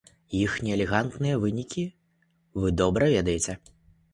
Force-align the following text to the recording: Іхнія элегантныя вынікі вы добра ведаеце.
Іхнія 0.37 0.77
элегантныя 0.77 1.35
вынікі 1.43 1.83
вы 2.63 2.75
добра 2.83 3.11
ведаеце. 3.17 3.61